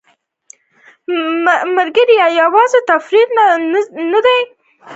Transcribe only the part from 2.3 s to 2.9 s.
یوازې